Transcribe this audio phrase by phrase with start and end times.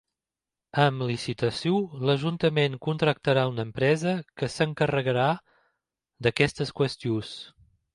[0.83, 1.75] Amb licitació,
[2.11, 5.31] l’ajuntament contractarà una empresa que s’encarregarà
[6.27, 7.37] d’aquestes qüestions.